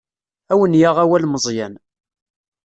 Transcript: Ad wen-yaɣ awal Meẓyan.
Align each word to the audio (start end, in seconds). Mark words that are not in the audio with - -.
Ad 0.51 0.57
wen-yaɣ 0.59 0.95
awal 1.03 1.23
Meẓyan. 1.27 1.73